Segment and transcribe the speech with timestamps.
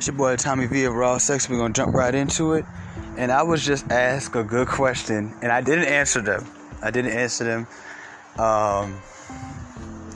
[0.00, 1.46] It's your boy Tommy V of Raw Sex.
[1.46, 2.64] We're gonna jump right into it.
[3.18, 6.46] And I was just asked a good question, and I didn't answer them.
[6.80, 7.66] I didn't answer them.
[8.38, 8.98] Um,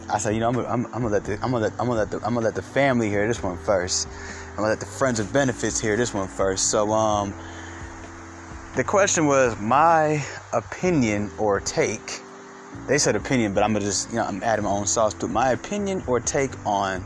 [0.08, 1.98] I said, you know, I'm, I'm, I'm, gonna let the I'm gonna let I'm gonna
[1.98, 4.08] let the I'm gonna let the family hear this one first.
[4.52, 6.70] I'm gonna let the friends of benefits hear this one first.
[6.70, 7.34] So, um,
[8.76, 10.24] the question was my
[10.54, 12.22] opinion or take.
[12.88, 15.28] They said opinion, but I'm gonna just you know I'm adding my own sauce to.
[15.28, 17.04] My opinion or take on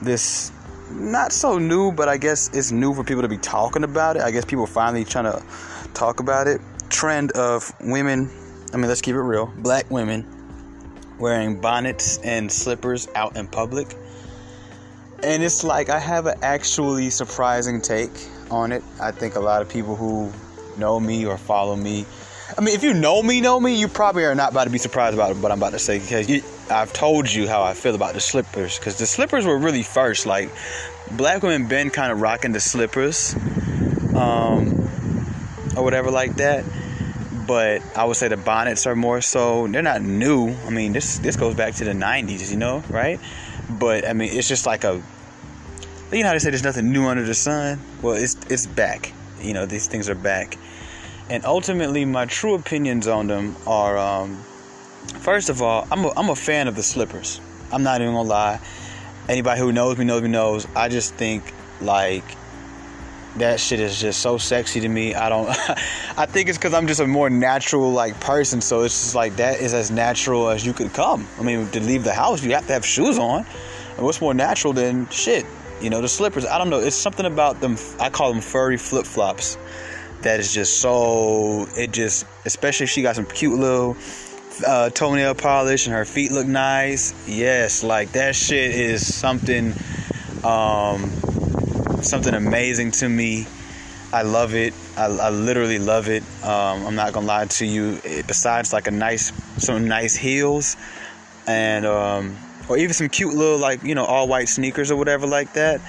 [0.00, 0.52] this
[0.90, 4.22] not so new, but I guess it's new for people to be talking about it.
[4.22, 5.42] I guess people finally trying to
[5.94, 6.60] talk about it.
[6.90, 8.30] Trend of women,
[8.72, 10.26] I mean, let's keep it real, black women
[11.18, 13.94] wearing bonnets and slippers out in public.
[15.22, 18.10] And it's like I have an actually surprising take
[18.50, 18.82] on it.
[19.00, 20.32] I think a lot of people who
[20.78, 22.04] know me or follow me
[22.56, 24.78] I mean, if you know me, know me, you probably are not about to be
[24.78, 27.96] surprised about what I'm about to say because you, I've told you how I feel
[27.96, 30.24] about the slippers because the slippers were really first.
[30.24, 30.50] Like,
[31.10, 33.34] black women been kind of rocking the slippers,
[34.14, 34.88] um,
[35.76, 36.64] or whatever like that.
[37.44, 39.66] But I would say the bonnets are more so.
[39.66, 40.54] They're not new.
[40.64, 43.18] I mean, this this goes back to the '90s, you know, right?
[43.68, 45.02] But I mean, it's just like a.
[46.12, 47.80] You know how they say there's nothing new under the sun.
[48.00, 49.12] Well, it's it's back.
[49.40, 50.56] You know, these things are back
[51.30, 54.36] and ultimately my true opinions on them are um,
[55.20, 57.40] first of all I'm a, I'm a fan of the slippers.
[57.72, 58.60] I'm not even gonna lie.
[59.28, 60.66] Anybody who knows me knows me knows.
[60.76, 61.42] I just think
[61.80, 62.24] like
[63.36, 65.14] that shit is just so sexy to me.
[65.14, 65.48] I don't
[66.16, 68.60] i think it's because i'm just a more natural like person.
[68.60, 71.26] So it's just like that is as natural as you could come.
[71.38, 73.46] I mean to leave the house you have to have shoes on.
[73.96, 75.46] And what's more natural than shit?
[75.80, 76.44] You know the slippers.
[76.44, 76.80] I don't know.
[76.80, 79.56] It's something about them i call them furry flip-flops
[80.24, 83.96] that is just so it just especially if she got some cute little
[84.66, 87.14] uh, toenail polish and her feet look nice.
[87.28, 89.72] Yes like that shit is something
[90.42, 91.10] um,
[92.02, 93.46] something amazing to me.
[94.12, 94.74] I love it.
[94.96, 96.22] I, I literally love it.
[96.42, 98.00] Um, i'm not gonna lie to you.
[98.04, 100.76] It, besides like a nice some nice heels
[101.46, 102.36] and um,
[102.68, 105.80] or even some cute little like you know all white sneakers or whatever like that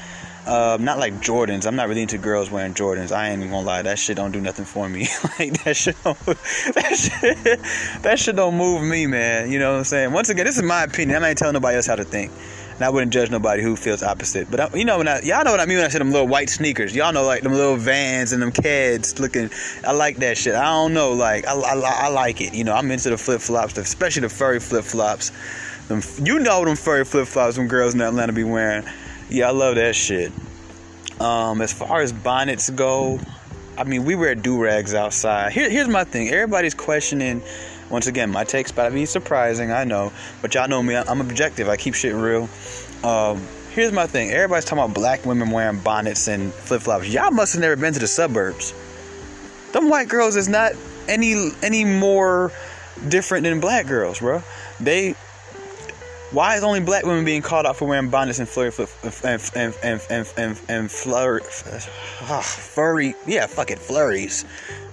[0.46, 1.66] uh, not like Jordans.
[1.66, 3.12] I'm not really into girls wearing Jordans.
[3.12, 3.82] I ain't even gonna lie.
[3.82, 5.08] That shit don't do nothing for me.
[5.40, 6.18] like that shit don't.
[6.26, 8.04] That shit.
[8.04, 9.52] That shit don't move me, man.
[9.52, 10.12] You know what I'm saying?
[10.12, 11.24] Once again, this is my opinion.
[11.24, 12.32] I ain't telling nobody else how to think.
[12.76, 14.52] And I wouldn't judge nobody who feels opposite.
[14.52, 16.12] But I, you know, when I, y'all know what I mean when I say them
[16.12, 16.94] little white sneakers.
[16.94, 19.50] Y'all know like them little Vans and them kids looking.
[19.88, 20.56] I like that shit.
[20.56, 22.54] I don't know, like I, I, I like it.
[22.54, 25.32] You know, I'm into the flip flops, especially the furry flip flops.
[26.22, 28.86] You know them furry flip flops them girls in Atlanta be wearing.
[29.30, 30.32] Yeah, I love that shit.
[31.20, 33.20] Um, as far as bonnets go,
[33.78, 35.52] I mean, we wear do rags outside.
[35.52, 36.30] Here, here's my thing.
[36.30, 37.42] Everybody's questioning.
[37.90, 39.72] Once again, my take's about be surprising.
[39.72, 40.96] I know, but y'all know me.
[40.96, 41.70] I'm objective.
[41.70, 42.50] I keep shit real.
[43.04, 43.42] Um,
[43.72, 44.32] here's my thing.
[44.32, 47.08] Everybody's talking about black women wearing bonnets and flip flops.
[47.08, 48.74] Y'all must have never been to the suburbs.
[49.72, 50.72] Them white girls is not
[51.08, 52.52] any any more
[53.08, 54.42] different than black girls, bro.
[54.80, 55.16] They
[56.36, 58.70] why is only black women being called out for wearing bonnets and flurry
[59.24, 63.16] and and and and and, and flurry, uh, furry?
[63.26, 64.44] Yeah, fucking flurries.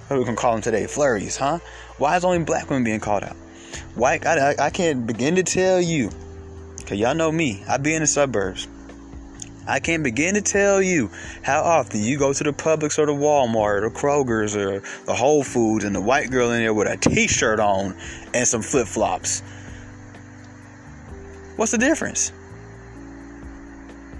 [0.06, 0.86] What we can call them today?
[0.86, 1.58] Flurries, huh?
[1.98, 3.34] Why is only black women being called out?
[3.96, 4.20] Why?
[4.24, 6.10] I, I, I can't begin to tell you,
[6.86, 7.64] cause y'all know me.
[7.68, 8.68] I be in the suburbs.
[9.66, 11.10] I can't begin to tell you
[11.42, 15.42] how often you go to the Publix or the Walmart or Kroger's or the Whole
[15.42, 17.96] Foods and the white girl in there with a t-shirt on
[18.32, 19.42] and some flip-flops
[21.56, 22.32] What's the difference?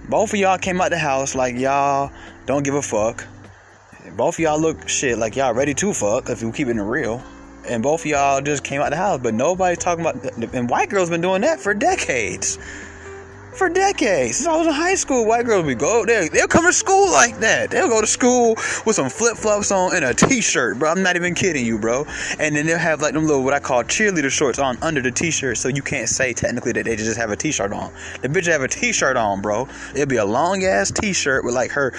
[0.09, 2.13] Both of y'all came out the house like y'all
[2.47, 3.27] don't give a fuck.
[4.17, 7.23] Both of y'all look shit like y'all ready to fuck if you keep it real.
[7.69, 10.25] And both of y'all just came out the house, but nobody's talking about.
[10.53, 12.59] And white girls been doing that for decades
[13.55, 14.37] for decades.
[14.37, 16.29] Since I was in high school, white girls would go there.
[16.29, 17.71] They'll come to school like that.
[17.71, 18.55] They'll go to school
[18.87, 20.91] with some flip flops on and a t shirt, bro.
[20.91, 22.07] I'm not even kidding you, bro.
[22.39, 25.11] And then they'll have like them little what I call cheerleader shorts on under the
[25.11, 27.93] t shirt, so you can't say technically that they just have a t shirt on.
[28.23, 29.69] The bitch have a t shirt on, bro.
[29.95, 31.93] It'll be a long ass t shirt with like her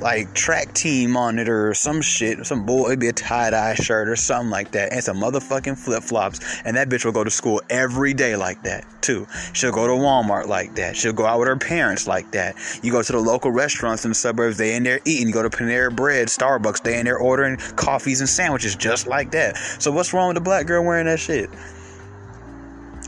[0.00, 3.74] like track team on it or some shit, some boy, It'd be a tie dye
[3.74, 6.40] shirt or something like that, and some motherfucking flip flops.
[6.64, 9.26] And that bitch will go to school every day like that too.
[9.52, 10.96] She'll go to Walmart like that.
[10.96, 12.56] She'll go out with her parents like that.
[12.82, 15.28] You go to the local restaurants in the suburbs, they in there eating.
[15.28, 19.30] You go to Panera Bread, Starbucks, they in there ordering coffees and sandwiches just like
[19.32, 19.56] that.
[19.56, 21.50] So what's wrong with the black girl wearing that shit?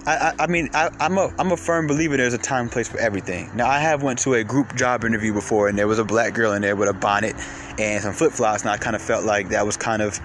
[0.07, 2.73] I, I, I mean I, am a I'm a firm believer there's a time and
[2.73, 3.51] place for everything.
[3.55, 6.35] Now I have went to a group job interview before and there was a black
[6.35, 7.35] girl in there with a bonnet
[7.79, 10.21] and some flip flops and I kind of felt like that was kind of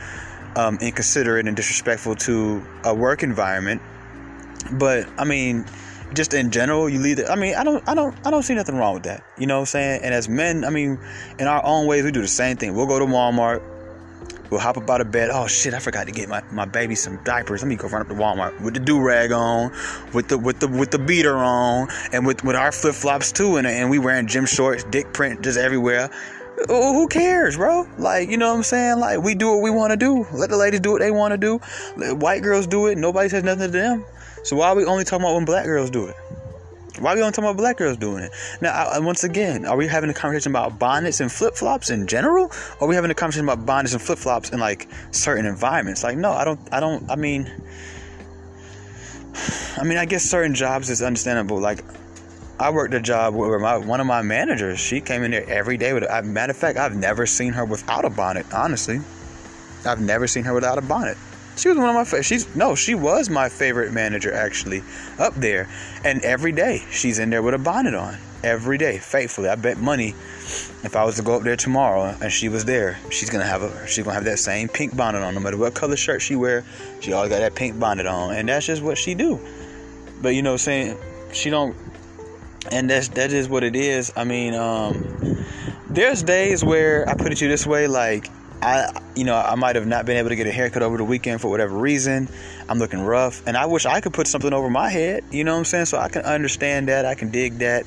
[0.56, 3.82] um, inconsiderate and disrespectful to a work environment.
[4.72, 5.66] But I mean,
[6.14, 7.30] just in general, you leave it.
[7.30, 9.24] I mean, I don't, I don't, I don't see nothing wrong with that.
[9.38, 10.02] You know what I'm saying?
[10.04, 11.00] And as men, I mean,
[11.40, 12.76] in our own ways, we do the same thing.
[12.76, 13.62] We'll go to Walmart.
[14.50, 15.30] We'll hop up out of bed.
[15.32, 15.74] Oh shit!
[15.74, 17.62] I forgot to get my, my baby some diapers.
[17.62, 19.72] Let me go run up to Walmart with the do rag on,
[20.14, 23.58] with the with the with the beater on, and with with our flip flops too,
[23.58, 26.10] and and we wearing gym shorts, dick print just everywhere.
[26.68, 27.86] Who cares, bro?
[27.98, 29.00] Like, you know what I'm saying?
[29.00, 30.26] Like, we do what we want to do.
[30.32, 31.60] Let the ladies do what they want to do.
[31.98, 32.98] Let white girls do it.
[32.98, 34.06] Nobody says nothing to them.
[34.44, 36.16] So why are we only talking about when black girls do it?
[37.00, 38.32] Why are we only talking about black girls doing it?
[38.62, 42.08] Now, I, once again, are we having a conversation about bonnets and flip flops in
[42.08, 42.46] general?
[42.80, 46.04] Or are we having a conversation about bonnets and flip flops in like certain environments?
[46.04, 47.52] Like, no, I don't, I don't, I mean,
[49.78, 51.60] I mean, I guess certain jobs is understandable.
[51.60, 51.84] Like,
[52.58, 55.78] I worked a job where my one of my managers, she came in there every
[55.78, 59.02] day with a matter of fact, I've never seen her without a bonnet, honestly.
[59.86, 61.18] I've never seen her without a bonnet.
[61.56, 62.24] She was one of my favorite.
[62.24, 64.84] She's no, she was my favorite manager actually
[65.20, 65.70] up there.
[66.04, 68.18] And every day she's in there with a bonnet on.
[68.44, 69.50] Every day, faithfully.
[69.50, 73.00] I bet money if I was to go up there tomorrow and she was there,
[73.10, 75.34] she's gonna have a she's gonna have that same pink bonnet on.
[75.34, 76.64] No matter what color shirt she wear,
[77.00, 78.36] she always got that pink bonnet on.
[78.36, 79.40] And that's just what she do.
[80.22, 80.98] But you know, saying
[81.34, 81.76] she don't
[82.72, 84.12] and that's that is what it is.
[84.16, 85.46] I mean, um,
[85.90, 88.30] there's days where I put it to you this way, like
[88.66, 91.04] I, you know, I might have not been able to get a haircut over the
[91.04, 92.28] weekend for whatever reason.
[92.68, 95.24] I'm looking rough, and I wish I could put something over my head.
[95.30, 95.86] You know what I'm saying?
[95.86, 97.06] So I can understand that.
[97.06, 97.86] I can dig that.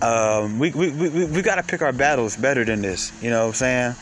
[0.00, 3.12] Um, we we we, we got to pick our battles better than this.
[3.20, 3.94] You know what I'm saying?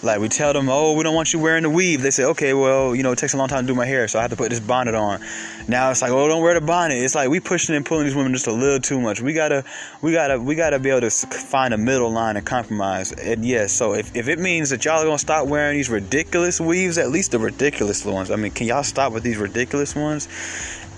[0.00, 2.02] Like we tell them, oh, we don't want you wearing the weave.
[2.02, 4.06] They say, okay, well, you know, it takes a long time to do my hair,
[4.06, 5.20] so I have to put this bonnet on.
[5.66, 6.94] Now it's like, oh, don't wear the bonnet.
[6.94, 9.20] It's like we pushing and pulling these women just a little too much.
[9.20, 9.64] We gotta,
[10.00, 13.10] we gotta, we gotta be able to find a middle line and compromise.
[13.10, 16.60] And yes, so if, if it means that y'all are gonna stop wearing these ridiculous
[16.60, 18.30] weaves, at least the ridiculous ones.
[18.30, 20.28] I mean, can y'all stop with these ridiculous ones?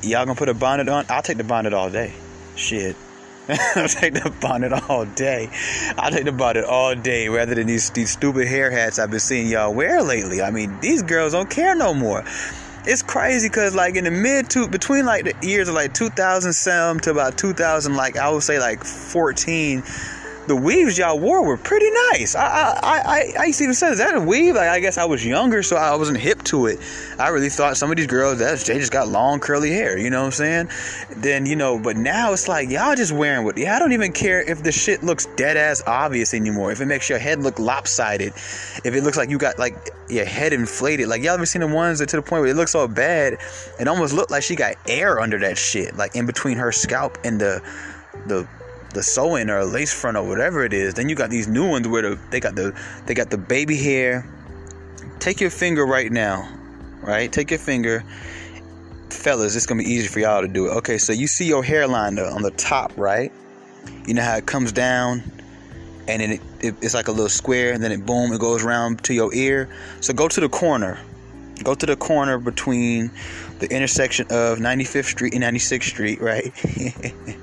[0.02, 1.06] Y'all gonna put a bonnet on?
[1.08, 2.12] I'll take the bonnet all day.
[2.55, 2.97] Shit.
[3.76, 5.50] I'll take the bonnet all day.
[5.99, 9.20] I'll take the bonnet all day rather than these these stupid hair hats I've been
[9.20, 10.43] seeing y'all wear lately.
[10.43, 12.25] I mean, these girls don't care no more.
[12.87, 17.02] It's crazy because like in the mid to between like the years of like 2007
[17.02, 19.82] to about 2000, like I would say like 14
[20.50, 22.35] the weaves y'all wore were pretty nice.
[22.35, 24.56] I I I, I used to even say, is that a weave?
[24.56, 26.81] Like I guess I was younger, so I wasn't hip to it.
[27.20, 29.97] I really thought some of these girls that they just got long curly hair.
[29.97, 30.70] You know what I'm saying?
[31.19, 33.56] Then you know, but now it's like y'all just wearing what?
[33.58, 36.73] Yeah, I don't even care if the shit looks dead ass obvious anymore.
[36.73, 39.76] If it makes your head look lopsided, if it looks like you got like
[40.08, 41.06] your head inflated.
[41.06, 43.35] Like y'all ever seen the ones that to the point where it looks so bad,
[43.79, 47.19] it almost looked like she got air under that shit, like in between her scalp
[47.23, 47.62] and the
[48.26, 48.49] the
[48.92, 50.94] the sewing or lace front or whatever it is.
[50.94, 53.76] Then you got these new ones where the, they got the they got the baby
[53.76, 54.28] hair.
[55.19, 56.48] Take your finger right now,
[57.02, 57.31] right?
[57.31, 58.04] Take your finger,
[59.10, 59.54] fellas.
[59.54, 60.70] It's gonna be easy for y'all to do it.
[60.78, 63.32] Okay, so you see your hairline on the top, right?
[64.06, 65.22] You know how it comes down,
[66.08, 68.64] and then it, it, it's like a little square, and then it boom, it goes
[68.64, 69.69] around to your ear.
[70.00, 70.98] So go to the corner.
[71.62, 73.10] Go to the corner between
[73.58, 76.50] the intersection of 95th Street and 96th Street, right?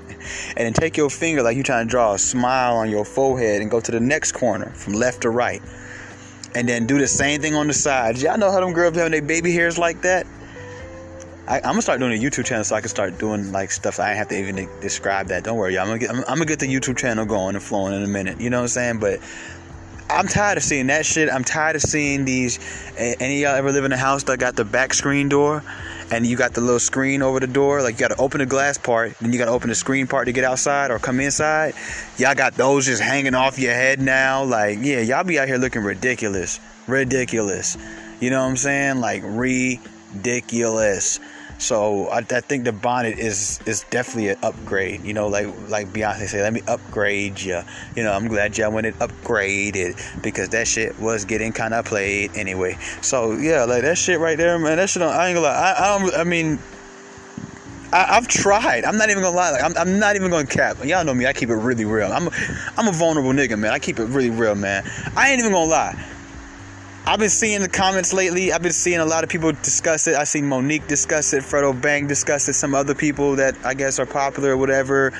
[0.56, 3.60] and then take your finger like you're trying to draw a smile on your forehead
[3.60, 5.62] and go to the next corner from left to right.
[6.54, 8.22] And then do the same thing on the sides.
[8.22, 10.26] Y'all know how them girls having their baby hairs like that?
[11.48, 14.00] I, am gonna start doing a YouTube channel so I can start doing like stuff.
[14.00, 15.44] I have to even describe that.
[15.44, 15.82] Don't worry, y'all.
[15.82, 18.06] I'm gonna get, I'm, I'm gonna get the YouTube channel going and flowing in a
[18.06, 18.38] minute.
[18.38, 18.98] You know what I'm saying?
[18.98, 19.20] But
[20.10, 21.30] I'm tired of seeing that shit.
[21.30, 22.58] I'm tired of seeing these.
[22.98, 25.62] Any y'all ever live in a house that got the back screen door?
[26.10, 27.82] And you got the little screen over the door.
[27.82, 30.06] Like you got to open the glass part, then you got to open the screen
[30.06, 31.74] part to get outside or come inside.
[32.16, 34.44] Y'all got those just hanging off your head now.
[34.44, 36.60] Like, yeah, y'all be out here looking ridiculous.
[36.86, 37.76] Ridiculous.
[38.20, 39.00] You know what I'm saying?
[39.00, 41.20] Like, ridiculous.
[41.58, 45.02] So I, I, think the bonnet is is definitely an upgrade.
[45.02, 47.60] You know, like like Beyonce said, let me upgrade you.
[47.96, 52.30] You know, I'm glad y'all went upgraded because that shit was getting kind of played
[52.36, 52.78] anyway.
[53.02, 54.76] So yeah, like that shit right there, man.
[54.76, 55.74] That shit, I ain't gonna lie.
[55.76, 56.14] I, I don't.
[56.14, 56.58] I mean.
[57.90, 58.84] I, have tried.
[58.84, 59.50] I'm not even gonna lie.
[59.50, 60.84] Like I'm, I'm not even gonna cap.
[60.84, 61.24] Y'all know me.
[61.24, 62.12] I keep it really real.
[62.12, 62.30] I'm, a,
[62.76, 63.72] I'm a vulnerable nigga, man.
[63.72, 64.84] I keep it really real, man.
[65.16, 66.04] I ain't even gonna lie.
[67.08, 68.52] I've been seeing the comments lately.
[68.52, 70.14] I've been seeing a lot of people discuss it.
[70.14, 73.98] I seen Monique discuss it, Fredo Bang discuss it, some other people that I guess
[73.98, 75.14] are popular or whatever.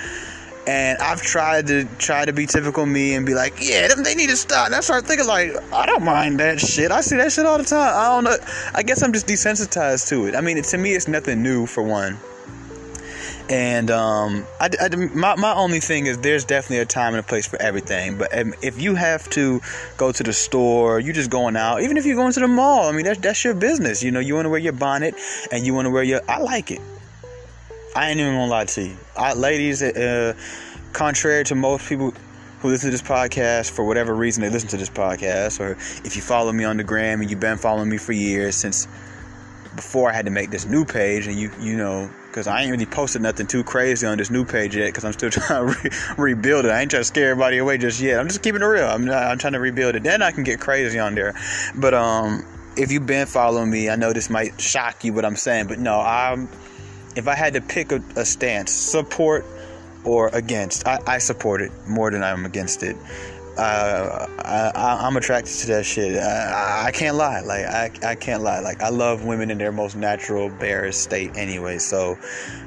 [0.67, 4.29] And I've tried to try to be typical me and be like, yeah, they need
[4.29, 4.67] to stop.
[4.67, 6.93] And I start thinking like, I don't mind that shit.
[6.93, 7.95] I see that shit all the time.
[7.97, 8.37] I don't know.
[8.75, 10.35] I guess I'm just desensitized to it.
[10.35, 12.19] I mean, to me, it's nothing new for one.
[13.49, 17.27] And um, I, I, my, my only thing is there's definitely a time and a
[17.27, 18.19] place for everything.
[18.19, 19.61] But um, if you have to
[19.97, 22.89] go to the store, you're just going out, even if you're going to the mall,
[22.89, 24.03] I mean, that's, that's your business.
[24.03, 25.15] You know, you want to wear your bonnet
[25.51, 26.81] and you want to wear your, I like it.
[27.97, 28.97] I ain't even gonna lie to you.
[29.17, 30.35] I, ladies, uh,
[30.93, 32.13] contrary to most people
[32.61, 35.73] who listen to this podcast for whatever reason they listen to this podcast, or
[36.05, 38.87] if you follow me on the gram and you've been following me for years since
[39.75, 42.71] before I had to make this new page, and you you know because I ain't
[42.71, 45.75] really posted nothing too crazy on this new page yet because I'm still trying to
[45.83, 46.71] re- rebuild it.
[46.71, 48.21] I ain't trying to scare everybody away just yet.
[48.21, 48.87] I'm just keeping it real.
[48.87, 50.05] I'm not, I'm trying to rebuild it.
[50.05, 51.35] Then I can get crazy on there.
[51.75, 55.35] But um, if you've been following me, I know this might shock you what I'm
[55.35, 56.49] saying, but no, I'm.
[57.17, 59.45] If I had to pick a, a stance, support
[60.05, 62.97] or against, I, I support it more than I'm against it
[63.59, 66.17] uh, I, am attracted to that shit.
[66.17, 67.41] I, I, can't lie.
[67.41, 68.61] Like I, I can't lie.
[68.61, 71.79] Like I love women in their most natural, barest state anyway.
[71.79, 72.13] So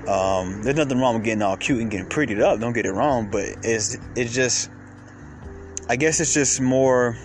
[0.08, 2.60] um, there's nothing wrong with getting all cute and getting prettied up.
[2.60, 3.30] Don't get it wrong.
[3.32, 4.70] But it's it's just,
[5.88, 7.18] I guess it's just more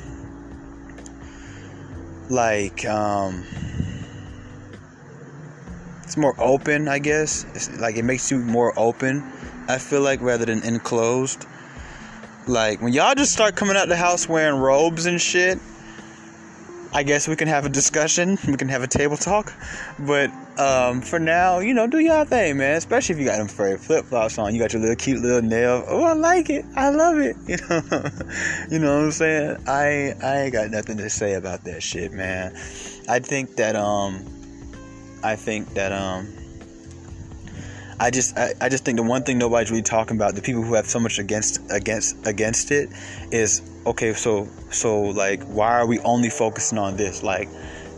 [2.31, 3.45] like um,
[6.05, 6.87] it's more open.
[6.87, 9.25] I guess it's like it makes you more open.
[9.69, 11.47] I feel like rather than enclosed.
[12.47, 15.59] Like when y'all just start coming out the house wearing robes and shit,
[16.93, 18.39] I guess we can have a discussion.
[18.47, 19.53] We can have a table talk.
[19.99, 22.77] But um, for now, you know, do y'all thing, man.
[22.77, 24.55] Especially if you got them furry flip flops on.
[24.55, 25.85] You got your little cute little nail.
[25.89, 26.65] Oh, I like it.
[26.77, 27.37] I love it.
[27.49, 28.11] You know,
[28.71, 29.57] you know what I'm saying?
[29.67, 32.55] I I ain't got nothing to say about that shit, man.
[33.09, 34.25] I think that um,
[35.23, 36.33] I think that um
[37.99, 40.63] I just I, I just think the one thing nobody's really talking about, the people
[40.63, 42.91] who have so much against against against it,
[43.31, 44.13] is okay.
[44.13, 47.23] So so like, why are we only focusing on this?
[47.23, 47.49] Like,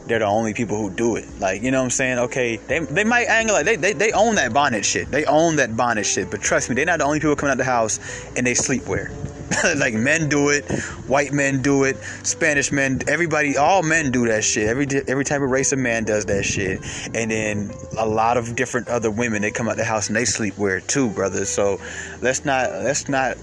[0.06, 1.26] they're the only people who do it.
[1.40, 2.18] Like, you know what I'm saying?
[2.18, 5.10] Okay, they, they might angle like they, they they own that bonnet shit.
[5.10, 6.30] They own that bonnet shit.
[6.30, 7.98] But trust me, they're not the only people coming out the house
[8.36, 9.10] and they sleepwear.
[9.76, 10.64] like men do it,
[11.06, 14.68] white men do it, Spanish men, everybody, all men do that shit.
[14.68, 16.80] Every every type of race of man does that shit.
[17.14, 20.24] And then a lot of different other women, they come out the house and they
[20.24, 21.48] sleepwear too, brothers.
[21.48, 21.80] So
[22.20, 23.36] let's not let's not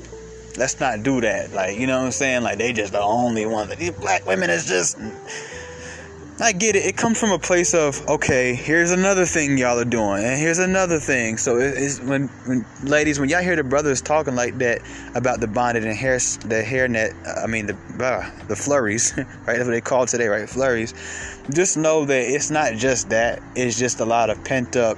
[0.57, 1.51] let's not do that.
[1.53, 2.43] Like you know what I'm saying?
[2.43, 3.75] Like they just the only ones.
[3.75, 4.97] These black women is just
[6.37, 6.85] I get it.
[6.85, 8.55] It comes from a place of okay.
[8.55, 11.37] Here's another thing y'all are doing, and here's another thing.
[11.37, 14.81] So it's when, when ladies, when y'all hear the brothers talking like that
[15.15, 17.15] about the bonnet and hair, the hairnet.
[17.41, 19.27] I mean the uh, the flurries, right?
[19.45, 20.49] That's what they call today, right?
[20.49, 20.93] Flurries.
[21.53, 23.41] Just know that it's not just that.
[23.55, 24.97] It's just a lot of pent up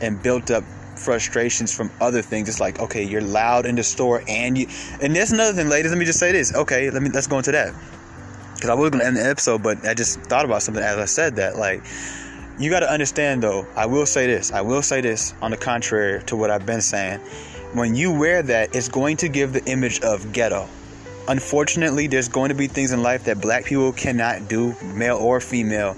[0.00, 0.64] and built up
[0.96, 2.48] frustrations from other things.
[2.48, 4.66] It's like okay, you're loud in the store, and you.
[5.02, 5.92] And that's another thing, ladies.
[5.92, 6.54] Let me just say this.
[6.54, 7.74] Okay, let me let's go into that
[8.58, 11.04] because I was gonna end the episode, but I just thought about something as I
[11.04, 11.56] said that.
[11.56, 11.84] Like,
[12.58, 13.64] you got to understand though.
[13.76, 14.52] I will say this.
[14.52, 15.32] I will say this.
[15.40, 17.20] On the contrary to what I've been saying,
[17.72, 20.68] when you wear that, it's going to give the image of ghetto.
[21.28, 25.40] Unfortunately, there's going to be things in life that black people cannot do, male or
[25.40, 25.94] female,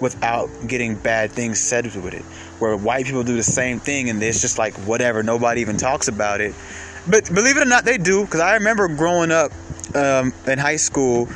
[0.00, 2.22] without getting bad things said with it.
[2.58, 5.22] Where white people do the same thing, and it's just like whatever.
[5.22, 6.54] Nobody even talks about it.
[7.08, 8.24] But believe it or not, they do.
[8.26, 9.52] Because I remember growing up
[9.94, 11.28] um, in high school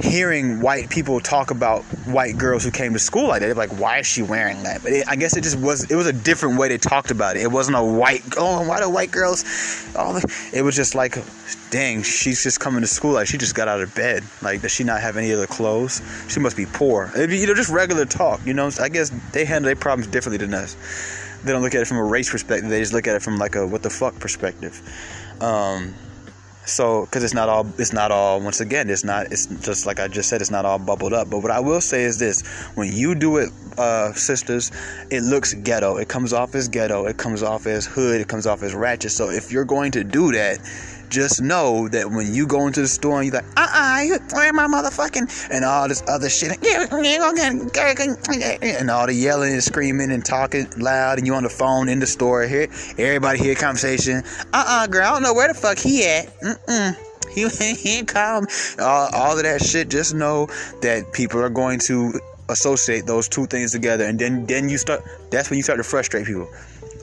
[0.00, 3.56] hearing white people talk about white girls who came to school like that.
[3.56, 4.82] Like, why is she wearing that?
[4.82, 5.90] But it, I guess it just was.
[5.90, 7.42] It was a different way they talked about it.
[7.42, 8.22] It wasn't a white.
[8.36, 9.44] Oh, why do white girls?
[9.96, 10.20] Oh,
[10.52, 11.18] it was just like,
[11.70, 13.12] dang, she's just coming to school.
[13.12, 14.24] Like she just got out of bed.
[14.42, 16.02] Like does she not have any other clothes?
[16.28, 17.10] She must be poor.
[17.14, 18.44] Be, you know, just regular talk.
[18.46, 20.76] You know, I guess they handle their problems differently than us.
[21.44, 22.68] They don't look at it from a race perspective.
[22.68, 24.80] They just look at it from like a what the fuck perspective.
[25.40, 25.94] Um,
[26.66, 29.98] so because it's not all it's not all once again it's not it's just like
[29.98, 31.30] i just said it's not all bubbled up.
[31.30, 32.42] But what i will say is this.
[32.74, 34.70] When you do it uh, sisters
[35.10, 35.96] it looks ghetto.
[35.96, 37.06] It comes off as ghetto.
[37.06, 38.20] It comes off as hood.
[38.20, 39.12] It comes off as ratchet.
[39.12, 40.58] So if you're going to do that
[41.10, 44.52] just know that when you go into the store and you're like, uh uh, where
[44.52, 50.66] my motherfucking, and all this other shit, and all the yelling and screaming and talking
[50.78, 54.22] loud, and you on the phone in the store, here, everybody hear conversation,
[54.54, 56.96] uh uh, girl, I don't know where the fuck he at, mm mm.
[57.30, 58.46] He, he ain't calm.
[58.80, 59.88] All, all of that shit.
[59.88, 60.46] Just know
[60.82, 65.04] that people are going to associate those two things together, and then then you start.
[65.30, 66.50] That's when you start to frustrate people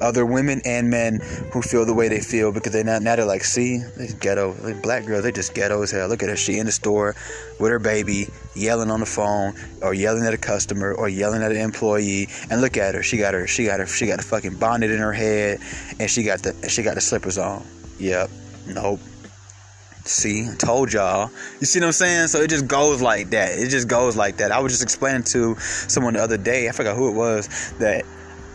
[0.01, 1.20] other women and men
[1.51, 4.54] who feel the way they feel because they now, now they're like, see, these ghetto,
[4.82, 6.08] black girls, they just ghetto as hell.
[6.08, 7.16] Look at her, she in the store
[7.60, 11.51] with her baby, yelling on the phone, or yelling at a customer, or yelling at
[11.51, 12.27] an employee.
[12.50, 14.92] And look at her, she got her, she got her, she got a fucking bonnet
[14.92, 15.60] in her head,
[16.00, 17.66] and she got the, she got the slippers on.
[18.00, 18.30] Yep,
[18.68, 19.00] nope.
[20.08, 21.30] See, I told y'all.
[21.60, 22.27] You see what I'm saying?
[22.27, 23.60] So it just goes like that.
[23.60, 24.54] It just goes like that.
[24.54, 28.06] I was just explaining to someone the other day, I forgot who it was, that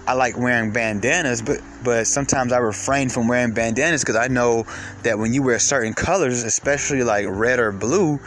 [0.07, 4.67] I like wearing bandanas, but but sometimes I refrain from wearing bandanas because I know
[5.05, 8.19] that when you wear certain colors, especially like red or blue,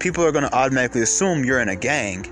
[0.00, 2.26] people are gonna automatically assume you're in a gang.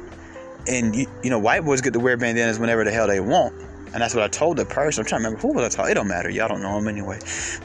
[0.66, 3.54] And you, you know, white boys get to wear bandanas whenever the hell they want.
[3.92, 5.02] And that's what I told the person.
[5.02, 5.90] I'm trying to remember who was I talking.
[5.90, 6.30] It don't matter.
[6.30, 7.18] Y'all don't know him anyway.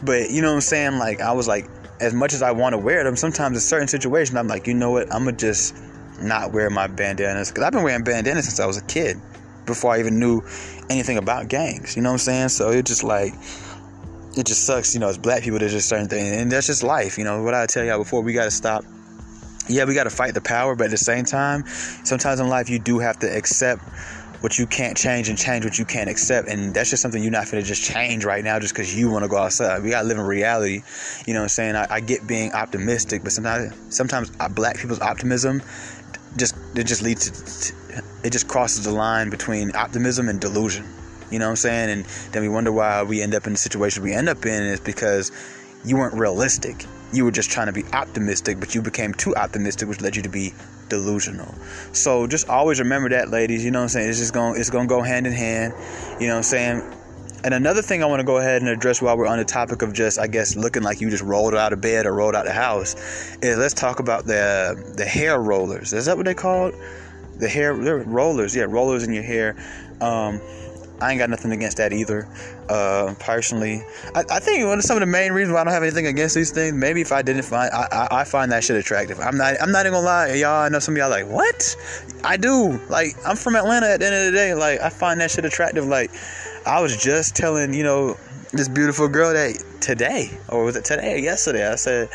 [0.03, 0.97] But you know what I'm saying?
[0.97, 1.67] Like I was like,
[1.99, 4.73] as much as I want to wear them, sometimes in certain situations, I'm like, you
[4.73, 5.11] know what?
[5.13, 5.75] I'm gonna just
[6.21, 9.19] not wear my bandanas because I've been wearing bandanas since I was a kid,
[9.65, 10.41] before I even knew
[10.89, 11.95] anything about gangs.
[11.95, 12.49] You know what I'm saying?
[12.49, 13.33] So it just like
[14.37, 16.83] it just sucks, you know, as black people, there's just certain things, and that's just
[16.83, 17.41] life, you know.
[17.41, 18.83] What I tell y'all before, we got to stop.
[19.67, 22.69] Yeah, we got to fight the power, but at the same time, sometimes in life,
[22.69, 23.81] you do have to accept
[24.41, 26.47] what you can't change and change what you can't accept.
[26.47, 29.09] And that's just something you're not going to just change right now just because you
[29.09, 29.81] want to go outside.
[29.81, 30.83] We got to live in reality.
[31.25, 31.75] You know what I'm saying?
[31.75, 35.61] I, I get being optimistic, but sometimes, sometimes uh, black people's optimism
[36.37, 40.85] just, it just leads to, it just crosses the line between optimism and delusion.
[41.31, 41.89] You know what I'm saying?
[41.89, 44.63] And then we wonder why we end up in the situation we end up in
[44.63, 45.31] is because
[45.85, 46.85] you weren't realistic.
[47.13, 50.23] You were just trying to be optimistic, but you became too optimistic, which led you
[50.23, 50.53] to be
[50.89, 51.55] delusional.
[51.93, 53.63] So just always remember that, ladies.
[53.63, 54.09] You know what I'm saying?
[54.09, 55.73] It's just going it's gonna go hand in hand.
[56.19, 56.93] You know what I'm saying?
[57.45, 59.83] And another thing I want to go ahead and address while we're on the topic
[59.83, 62.45] of just, I guess, looking like you just rolled out of bed or rolled out
[62.45, 62.95] of the house,
[63.41, 65.93] is let's talk about the the hair rollers.
[65.93, 66.73] Is that what they called?
[67.39, 69.55] The hair they're rollers, yeah, rollers in your hair.
[70.01, 70.41] Um,
[70.99, 72.27] I ain't got nothing against that either.
[72.69, 73.83] Uh, personally,
[74.15, 76.07] I, I, think one of some of the main reasons why I don't have anything
[76.07, 79.19] against these things, maybe if I didn't find, I, I, I, find that shit attractive.
[79.19, 80.63] I'm not, I'm not even gonna lie, y'all.
[80.63, 81.75] I know some of y'all like, what?
[82.23, 82.79] I do.
[82.89, 83.87] Like, I'm from Atlanta.
[83.87, 85.85] At the end of the day, like, I find that shit attractive.
[85.85, 86.11] Like,
[86.65, 88.17] I was just telling, you know,
[88.51, 91.71] this beautiful girl that today, or was it today or yesterday?
[91.71, 92.09] I said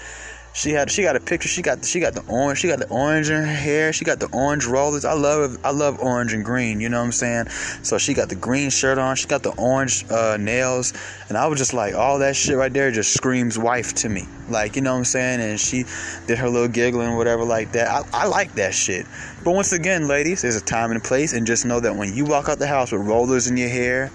[0.54, 1.48] she had she got a picture.
[1.48, 2.58] She got she got the orange.
[2.58, 3.92] She got the orange in her hair.
[3.92, 5.04] She got the orange rollers.
[5.04, 6.80] I love I love orange and green.
[6.80, 7.48] You know what I'm saying?
[7.82, 9.16] So she got the green shirt on.
[9.16, 10.92] She got the orange uh, nails.
[11.28, 14.26] And I was just like, all that shit right there just screams wife to me.
[14.50, 15.40] Like you know what I'm saying?
[15.40, 15.84] And she
[16.26, 17.88] did her little giggling, whatever, like that.
[17.88, 19.06] I, I like that shit.
[19.44, 22.14] But once again, ladies, there's a time and a place, and just know that when
[22.14, 24.10] you walk out the house with rollers in your hair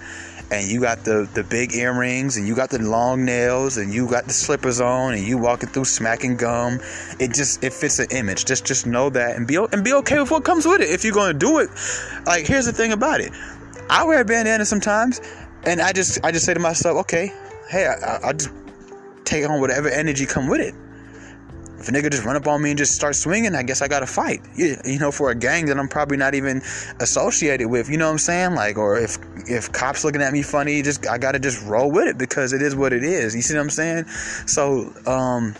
[0.50, 4.08] and you got the, the big earrings and you got the long nails and you
[4.08, 6.80] got the slippers on and you walking through smacking gum
[7.18, 10.18] it just it fits an image just just know that and be and be okay
[10.20, 11.68] with what comes with it if you're going to do it
[12.26, 13.32] like here's the thing about it
[13.90, 15.20] i wear a bandana sometimes
[15.64, 17.32] and i just i just say to myself okay
[17.68, 18.50] hey i, I just
[19.24, 20.74] take on whatever energy come with it
[21.78, 23.88] if a nigga just run up on me and just start swinging, I guess I
[23.88, 24.40] gotta fight.
[24.56, 26.60] You, you know, for a gang that I'm probably not even
[26.98, 27.88] associated with.
[27.88, 28.54] You know what I'm saying?
[28.56, 29.16] Like, or if
[29.48, 32.62] if cops looking at me funny, just I gotta just roll with it because it
[32.62, 33.34] is what it is.
[33.34, 34.06] You see what I'm saying?
[34.46, 35.54] So, um,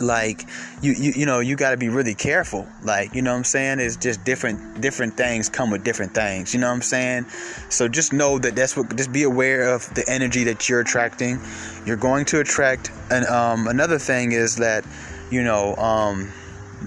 [0.00, 0.46] like
[0.82, 2.66] you, you you know you got to be really careful.
[2.82, 3.80] Like you know what i'm saying?
[3.80, 6.52] It's just different different things come with different things.
[6.52, 7.26] You know what i'm saying?
[7.70, 11.40] So just know that that's what just be aware of the energy that you're attracting.
[11.86, 14.84] You're going to attract and um, another thing is that
[15.30, 16.32] you know, um,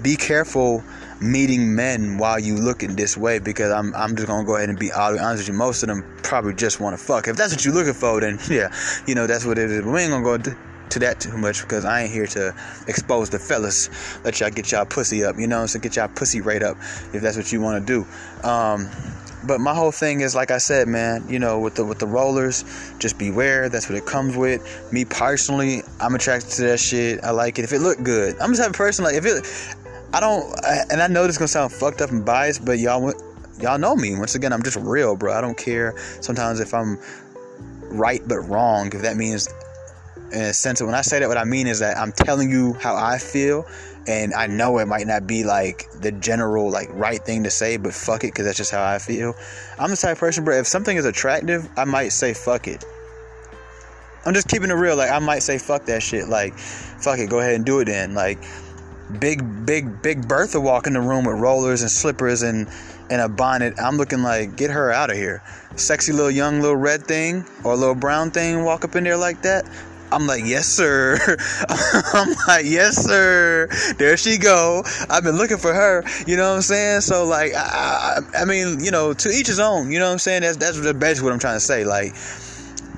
[0.02, 0.82] be careful
[1.20, 4.78] meeting men while you looking this way because I'm I'm just gonna go ahead and
[4.78, 5.54] be all honest with you.
[5.54, 7.28] Most of them probably just want to fuck.
[7.28, 8.74] If that's what you're looking for, then yeah,
[9.06, 9.82] you know that's what it is.
[9.82, 10.38] But we ain't gonna go
[10.90, 12.54] to that too much because I ain't here to
[12.88, 13.88] expose the fellas.
[14.24, 16.76] Let y'all get y'all pussy up, you know, so get y'all pussy rate up
[17.12, 18.48] if that's what you want to do.
[18.48, 18.90] Um,
[19.46, 21.24] but my whole thing is like I said, man.
[21.28, 22.64] You know, with the with the rollers,
[22.98, 23.68] just beware.
[23.68, 24.92] That's what it comes with.
[24.92, 27.24] Me personally, I'm attracted to that shit.
[27.24, 28.38] I like it if it look good.
[28.40, 29.76] I'm just having personal like if it.
[30.12, 30.54] I don't,
[30.90, 33.12] and I know this is gonna sound fucked up and biased, but y'all
[33.60, 34.16] y'all know me.
[34.16, 35.32] Once again, I'm just real, bro.
[35.32, 36.98] I don't care sometimes if I'm
[37.90, 38.92] right but wrong.
[38.92, 39.48] If that means
[40.32, 42.74] in a sense, when I say that, what I mean is that I'm telling you
[42.74, 43.66] how I feel
[44.06, 47.76] and I know it might not be like the general like right thing to say,
[47.76, 49.34] but fuck it, because that's just how I feel.
[49.78, 50.56] I'm the type of person, bro.
[50.56, 52.84] If something is attractive, I might say fuck it.
[54.24, 54.96] I'm just keeping it real.
[54.96, 56.28] Like I might say fuck that shit.
[56.28, 58.14] Like fuck it, go ahead and do it then.
[58.14, 58.38] Like
[59.18, 62.68] big, big, big Bertha walk in the room with rollers and slippers and
[63.10, 63.74] and a bonnet.
[63.78, 65.42] I'm looking like get her out of here.
[65.76, 69.42] Sexy little young little red thing or little brown thing walk up in there like
[69.42, 69.68] that.
[70.12, 71.18] I'm like, yes, sir.
[72.14, 73.68] I'm like, yes, sir.
[73.96, 74.82] There she go.
[75.08, 76.04] I've been looking for her.
[76.26, 77.02] You know what I'm saying?
[77.02, 79.90] So like, I, I, I mean, you know, to each his own.
[79.90, 80.42] You know what I'm saying?
[80.42, 81.84] That's that's basically what I'm trying to say.
[81.84, 82.14] Like,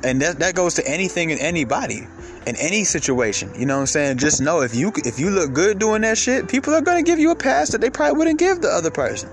[0.04, 2.06] and that that goes to anything and anybody
[2.46, 3.52] in any situation.
[3.56, 4.18] You know what I'm saying?
[4.18, 7.18] Just know if you if you look good doing that shit, people are gonna give
[7.18, 9.30] you a pass that they probably wouldn't give the other person.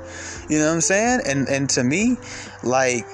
[0.50, 1.22] You know what I'm saying?
[1.26, 2.18] And and to me,
[2.64, 3.06] like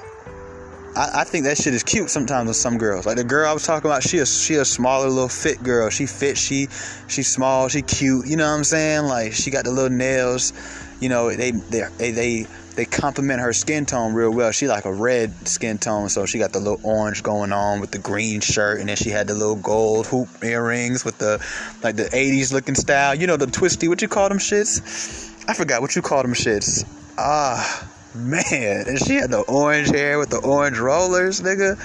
[0.96, 3.06] I, I, think that shit is cute sometimes with some girls.
[3.06, 5.90] Like the girl I was talking about, she a she a smaller little fit girl.
[5.90, 6.68] She fit, she
[7.08, 8.26] she's small, she cute.
[8.28, 9.04] You know what I'm saying?
[9.04, 10.54] Like she got the little nails.
[11.02, 14.52] You know they they they they, they complement her skin tone real well.
[14.52, 17.92] She like a red skin tone, so she got the little orange going on with
[17.92, 21.44] the green shirt, and then she had the little gold hoop earrings with the
[21.84, 23.16] like the 80s looking style.
[23.16, 23.88] You know the twisty.
[23.88, 25.34] What you call them shits?
[25.48, 26.86] I forgot what you call them shits.
[27.18, 31.78] Ah man, and she had the orange hair with the orange rollers, nigga.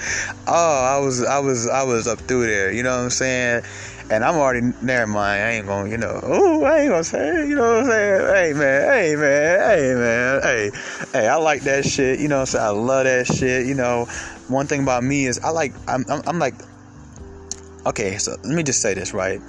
[0.47, 2.71] Oh, I was, I was, I was up through there.
[2.71, 3.63] You know what I'm saying?
[4.11, 7.47] And I'm already, never mind, I ain't gonna, you know, oh, I ain't gonna say,
[7.47, 8.35] you know what I'm saying?
[8.35, 10.71] Hey, man, hey, man, hey, man, hey,
[11.13, 12.65] hey, I like that shit, you know what I'm saying?
[12.65, 14.07] I love that shit, you know.
[14.49, 16.55] One thing about me is I like, I'm, I'm, I'm like,
[17.85, 19.39] okay, so let me just say this, right?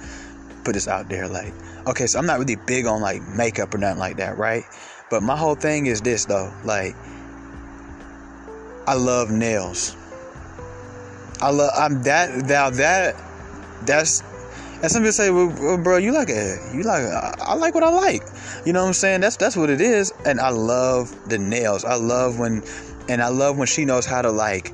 [0.63, 1.53] Put this out there, like,
[1.85, 4.63] okay, so I'm not really big on like makeup or nothing like that, right?
[5.09, 6.95] But my whole thing is this though, like,
[8.87, 9.97] I love nails.
[11.41, 13.21] I love, I'm that, now that,
[13.85, 14.23] that's
[14.83, 16.59] and some people say, well, bro, you like it.
[16.75, 18.21] you like, I like what I like.
[18.65, 19.21] You know what I'm saying?
[19.21, 20.11] That's that's what it is.
[20.25, 21.85] And I love the nails.
[21.85, 22.61] I love when,
[23.07, 24.73] and I love when she knows how to like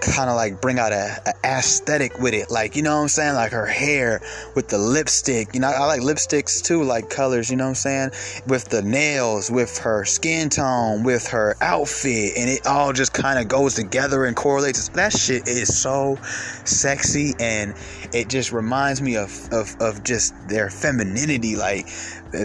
[0.00, 2.50] kind of like bring out a, a, aesthetic with it.
[2.50, 3.34] Like you know what i'm saying?
[3.34, 4.20] Like her hair
[4.54, 5.54] with the lipstick.
[5.54, 8.10] You know i like lipsticks too like colors you know what i'm saying?
[8.46, 13.38] With the nails with her skin tone with her outfit and it all just kind
[13.38, 14.88] of goes together and correlates.
[14.90, 16.18] That shit is so
[16.64, 17.74] sexy and
[18.12, 21.56] it just reminds me of of, of just their femininity.
[21.56, 21.86] Like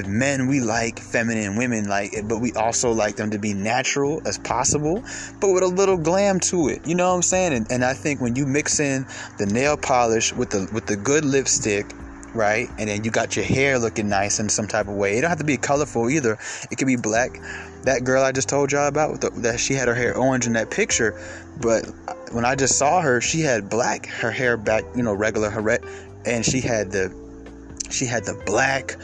[0.08, 4.38] men we like feminine women like but we also like them to be natural as
[4.38, 5.04] possible
[5.42, 6.86] but with a little glam to it.
[6.86, 9.06] You know what i'm saying and, and i think when you mix in
[9.38, 11.86] the nail polish with the with the good lipstick
[12.34, 15.22] right and then you got your hair looking nice in some type of way it
[15.22, 16.38] don't have to be colorful either.
[16.72, 17.32] It could be black.
[17.84, 20.54] That girl i just told y'all about the, that she had her hair orange in
[20.54, 21.20] that picture
[21.62, 21.86] but
[22.32, 25.62] when i just saw her she had black her hair back you know regular her
[25.62, 25.84] red
[26.26, 27.14] and she had the
[27.90, 28.98] she had the black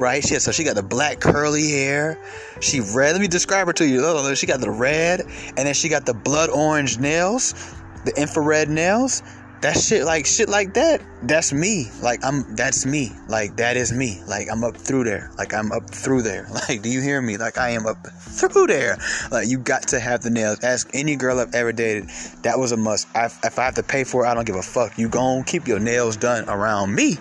[0.00, 0.24] right?
[0.24, 2.18] She had, so she got the black curly hair.
[2.60, 3.12] She red.
[3.12, 4.34] Let me describe her to you.
[4.34, 9.22] She got the red, and then she got the blood orange nails, the infrared nails.
[9.60, 11.02] That shit, like shit like that.
[11.22, 11.90] That's me.
[12.02, 12.56] Like I'm.
[12.56, 13.12] That's me.
[13.28, 14.22] Like that is me.
[14.26, 15.30] Like I'm up through there.
[15.36, 16.48] Like I'm up through there.
[16.68, 17.36] Like do you hear me?
[17.36, 18.96] Like I am up through there.
[19.30, 20.62] Like you got to have the nails.
[20.62, 22.08] Ask any girl I've ever dated.
[22.42, 23.06] That was a must.
[23.14, 24.96] I, if I have to pay for it, I don't give a fuck.
[24.96, 27.18] You gon' keep your nails done around me.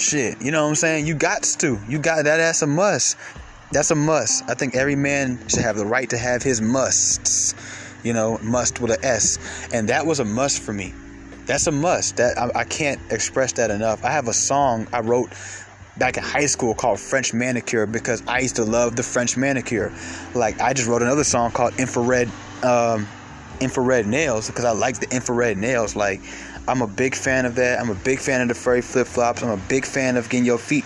[0.00, 1.06] Shit, you know what I'm saying?
[1.06, 1.78] You got to.
[1.86, 2.38] You got that.
[2.38, 3.18] That's a must.
[3.70, 4.48] That's a must.
[4.48, 7.54] I think every man should have the right to have his musts.
[8.02, 9.68] You know, must with a S.
[9.74, 10.94] And that was a must for me.
[11.44, 12.16] That's a must.
[12.16, 14.02] That I, I can't express that enough.
[14.02, 15.34] I have a song I wrote
[15.98, 19.92] back in high school called French Manicure because I used to love the French manicure.
[20.34, 22.30] Like I just wrote another song called Infrared
[22.62, 23.06] um,
[23.60, 25.94] Infrared Nails because I like the infrared nails.
[25.94, 26.22] Like
[26.68, 27.80] I'm a big fan of that.
[27.80, 29.42] I'm a big fan of the furry flip flops.
[29.42, 30.84] I'm a big fan of getting your feet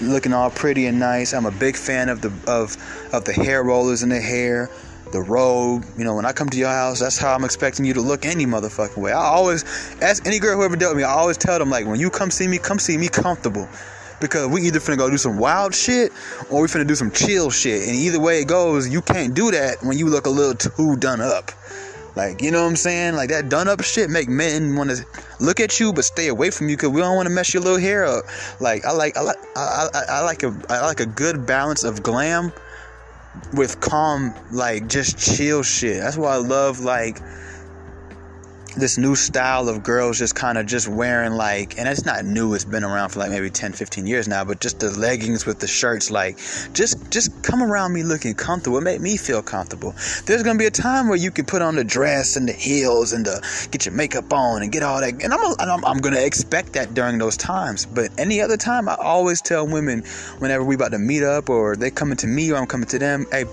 [0.00, 1.32] looking all pretty and nice.
[1.32, 2.76] I'm a big fan of the of
[3.12, 4.70] of the hair rollers in the hair,
[5.12, 5.84] the robe.
[5.96, 8.24] You know, when I come to your house, that's how I'm expecting you to look
[8.24, 9.12] any motherfucking way.
[9.12, 9.64] I always
[10.00, 11.04] ask any girl who ever dealt with me.
[11.04, 13.68] I always tell them like, when you come see me, come see me comfortable.
[14.18, 16.10] Because we either finna go do some wild shit
[16.48, 17.86] or we finna do some chill shit.
[17.86, 20.96] And either way it goes, you can't do that when you look a little too
[20.96, 21.52] done up.
[22.16, 23.14] Like, you know what I'm saying?
[23.14, 25.04] Like that done up shit make men want to
[25.38, 27.62] look at you but stay away from you because we don't want to mess your
[27.62, 28.24] little hair up.
[28.58, 31.84] Like I like I like I, I, I like a I like a good balance
[31.84, 32.52] of glam
[33.52, 36.00] with calm, like just chill shit.
[36.00, 37.20] That's why I love like
[38.76, 42.54] this new style of girls just kind of just wearing like and it's not new
[42.54, 45.58] it's been around for like maybe 10 15 years now but just the leggings with
[45.58, 46.36] the shirts like
[46.72, 49.94] just just come around me looking comfortable it made me feel comfortable.
[50.26, 53.12] There's gonna be a time where you can put on the dress and the heels
[53.12, 56.20] and the get your makeup on and get all that and i'm, I'm, I'm gonna
[56.20, 60.02] expect that during those times but any other time i always tell women
[60.38, 62.98] whenever we about to meet up or they coming to me or i'm coming to
[62.98, 63.44] them hey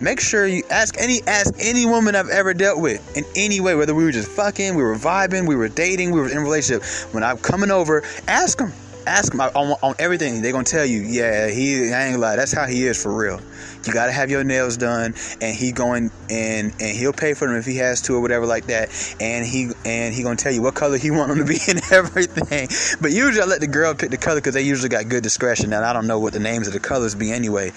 [0.00, 3.74] Make sure you ask any ask any woman I've ever dealt with in any way,
[3.74, 6.42] whether we were just fucking, we were vibing, we were dating, we were in a
[6.42, 6.84] relationship.
[7.14, 8.72] When I'm coming over, ask them,
[9.06, 10.42] ask them on, on everything.
[10.42, 13.40] They're gonna tell you, yeah, he I ain't lie, that's how he is for real.
[13.86, 17.56] You gotta have your nails done, and he going and and he'll pay for them
[17.56, 19.16] if he has to or whatever like that.
[19.20, 21.80] And he and he gonna tell you what color he want them to be and
[21.90, 22.68] everything.
[23.00, 25.72] But usually I let the girl pick the color because they usually got good discretion.
[25.72, 27.72] And I don't know what the names of the colors be anyway.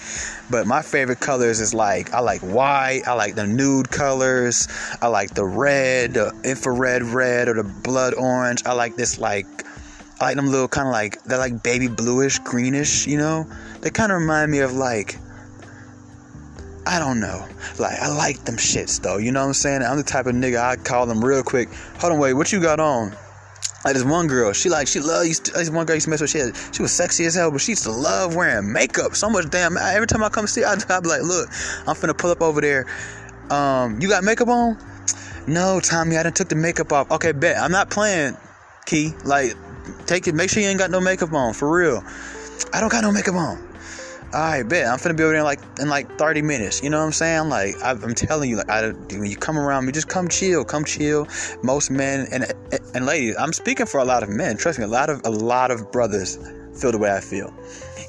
[0.50, 4.68] But my favorite colors is like I like white, I like the nude colors,
[5.00, 8.62] I like the red, the infrared red or the blood orange.
[8.66, 9.46] I like this like
[10.20, 13.46] I like them little kind of like they're like baby bluish, greenish, you know.
[13.80, 15.16] They kind of remind me of like
[16.86, 17.46] I don't know.
[17.78, 19.18] Like, I like them shits though.
[19.18, 19.82] You know what I'm saying?
[19.82, 21.68] I'm the type of nigga I call them real quick.
[21.98, 23.14] Hold on, wait, what you got on?
[23.84, 25.54] Like this one girl, she like she loved.
[25.54, 26.30] This one girl used to mess with.
[26.30, 29.30] She had, she was sexy as hell, but she used to love wearing makeup so
[29.30, 29.48] much.
[29.48, 31.48] Damn, every time I come see, I I be like, look,
[31.86, 32.86] I'm finna pull up over there.
[33.50, 34.78] Um, you got makeup on?
[35.46, 37.10] No, Tommy, I done took the makeup off.
[37.10, 37.56] Okay, bet.
[37.56, 38.36] I'm not playing,
[38.84, 39.12] Key.
[39.24, 39.54] Like,
[40.06, 40.34] take it.
[40.34, 42.04] Make sure you ain't got no makeup on for real.
[42.74, 43.69] I don't got no makeup on.
[44.32, 46.82] Right, bet I'm finna be over there in like in like 30 minutes.
[46.82, 47.48] You know what I'm saying?
[47.48, 50.64] Like I, am telling you, like I, when you come around me, just come chill,
[50.64, 51.26] come chill.
[51.62, 52.52] Most men and
[52.94, 54.56] and ladies, I'm speaking for a lot of men.
[54.56, 56.38] Trust me, a lot of a lot of brothers
[56.74, 57.52] feel the way I feel.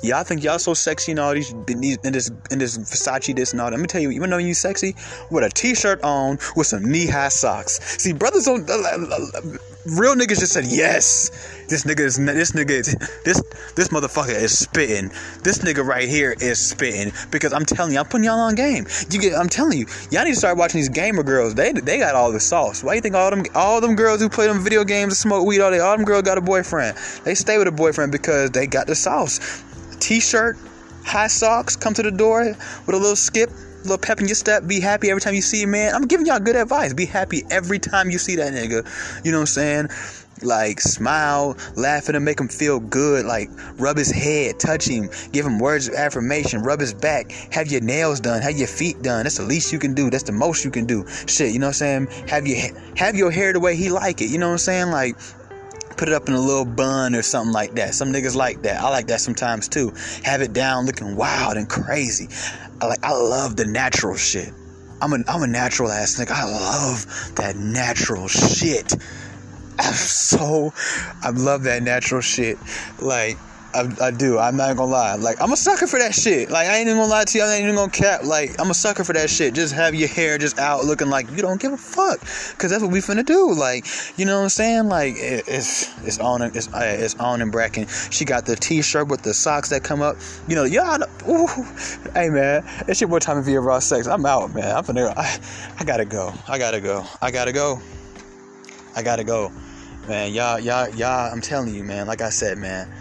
[0.03, 3.35] Y'all think y'all so sexy and all these in, these, in this in this Versace
[3.35, 3.69] this and all.
[3.69, 4.95] Let me tell you, even though you sexy,
[5.29, 7.79] with a t-shirt on with some knee-high socks.
[8.01, 8.67] See, brothers don't.
[8.67, 11.60] Uh, uh, uh, real niggas just said yes.
[11.71, 13.41] This nigga is this nigga is this
[13.77, 15.07] this motherfucker is spitting.
[15.41, 18.85] This nigga right here is spitting because I'm telling you, I'm putting y'all on game.
[19.09, 21.55] You get, I'm telling you, y'all need to start watching these gamer girls.
[21.55, 22.83] They they got all the sauce.
[22.83, 25.47] Why you think all them all them girls who play them video games and smoke
[25.47, 26.97] weed all day, all them girls got a boyfriend?
[27.23, 29.63] They stay with a boyfriend because they got the sauce.
[30.01, 30.57] T-shirt,
[31.05, 32.53] high socks, come to the door
[32.85, 33.49] with a little skip
[33.83, 34.67] little pep in your step.
[34.67, 35.95] Be happy every time you see a man.
[35.95, 36.93] I'm giving y'all good advice.
[36.93, 38.85] Be happy every time you see that nigga.
[39.25, 39.89] You know what I'm saying?
[40.43, 43.25] Like smile, laugh at him, make him feel good.
[43.25, 47.67] Like rub his head, touch him, give him words of affirmation, rub his back, have
[47.67, 49.23] your nails done, have your feet done.
[49.23, 50.09] That's the least you can do.
[50.09, 51.05] That's the most you can do.
[51.27, 52.27] Shit, you know what I'm saying?
[52.27, 52.57] Have your
[52.95, 54.29] have your hair the way he like it.
[54.29, 54.91] You know what I'm saying?
[54.91, 55.15] Like
[55.97, 57.93] put it up in a little bun or something like that.
[57.93, 58.81] Some niggas like that.
[58.81, 59.93] I like that sometimes too.
[60.23, 62.27] Have it down looking wild and crazy.
[62.81, 64.51] I like I love the natural shit.
[65.01, 66.31] I'm a I'm a natural ass nigga.
[66.31, 68.95] I love that natural shit.
[69.81, 70.73] I'm so
[71.23, 72.57] I love that natural shit.
[72.99, 73.37] Like
[73.73, 74.37] I, I, do.
[74.37, 75.15] I'm not gonna lie.
[75.15, 76.49] Like I'm a sucker for that shit.
[76.49, 77.43] Like I ain't even gonna lie to you.
[77.43, 78.23] I ain't even gonna cap.
[78.23, 79.53] Like I'm a sucker for that shit.
[79.53, 82.19] Just have your hair just out looking like you don't give a fuck.
[82.57, 83.53] Cause that's what we finna do.
[83.53, 83.85] Like
[84.17, 84.89] you know what I'm saying?
[84.89, 87.87] Like it, it's it's on it's it's on and uh, Bracken.
[87.87, 90.17] She got the t-shirt with the socks that come up.
[90.47, 91.01] You know y'all.
[91.29, 91.47] Ooh,
[92.13, 94.05] hey man, it's your boy Tommy Via Raw Sex.
[94.07, 94.75] I'm out, man.
[94.75, 95.13] I'm finna.
[95.15, 95.39] I,
[95.79, 96.33] I gotta go.
[96.47, 97.05] I gotta go.
[97.21, 97.79] I gotta go.
[98.95, 99.51] I gotta go.
[100.11, 101.31] Man, y'all, y'all, y'all.
[101.31, 102.05] I'm telling you, man.
[102.05, 102.91] Like I said, man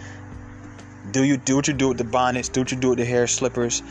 [1.09, 2.49] do you do what you do with the bonnets?
[2.49, 3.81] Do what you do with the hair slippers?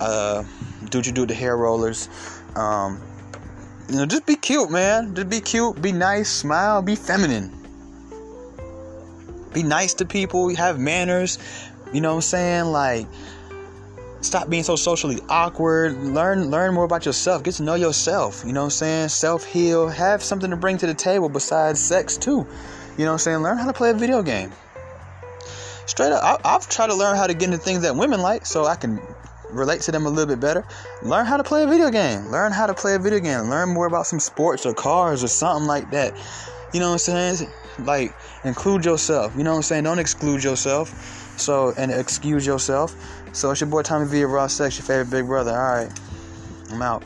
[0.00, 0.44] Uh,
[0.90, 2.08] do what you do with the hair rollers?
[2.54, 3.00] Um,
[3.88, 5.14] you know, just be cute, man.
[5.14, 7.50] Just be cute, be nice, smile, be feminine.
[9.52, 11.38] Be nice to people, have manners.
[11.92, 12.64] You know what I'm saying?
[12.66, 13.06] Like,
[14.22, 15.96] stop being so socially awkward.
[16.02, 17.42] Learn learn more about yourself.
[17.42, 18.42] Get to know yourself.
[18.46, 19.08] You know what I'm saying?
[19.10, 19.88] Self heal.
[19.88, 22.46] Have something to bring to the table besides sex too.
[22.96, 23.38] You know what I'm saying?
[23.38, 24.52] Learn how to play a video game
[25.86, 28.46] straight up, I, have tried to learn how to get into things that women like
[28.46, 29.00] so I can
[29.50, 30.64] relate to them a little bit better.
[31.02, 32.28] Learn how to play a video game.
[32.28, 33.50] Learn how to play a video game.
[33.50, 36.14] Learn more about some sports or cars or something like that.
[36.72, 37.50] You know what I'm saying?
[37.80, 39.34] Like, include yourself.
[39.36, 39.84] You know what I'm saying?
[39.84, 40.88] Don't exclude yourself.
[41.38, 42.94] So, and excuse yourself.
[43.32, 44.24] So, it's your boy Tommy V.
[44.24, 45.52] Raw Sex, your favorite big brother.
[45.52, 46.00] All right.
[46.70, 47.02] I'm out.